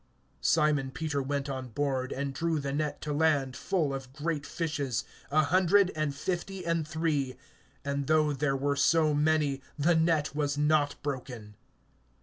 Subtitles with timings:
[0.41, 5.03] (11)Simon Peter went on board, and drew the net to land full of great fishes,
[5.29, 7.35] a hundred and fifty and three;
[7.85, 11.53] and though there were so many, the net was not broken.